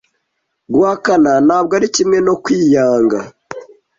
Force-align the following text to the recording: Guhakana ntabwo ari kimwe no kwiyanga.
Guhakana 0.73 1.31
ntabwo 1.47 1.71
ari 1.79 1.87
kimwe 1.95 2.17
no 2.27 2.33
kwiyanga. 2.43 3.19